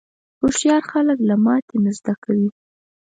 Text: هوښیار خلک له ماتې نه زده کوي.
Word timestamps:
هوښیار 0.39 0.83
خلک 0.91 1.17
له 1.29 1.35
ماتې 1.45 1.77
نه 1.83 1.91
زده 1.97 2.13
کوي. 2.23 2.49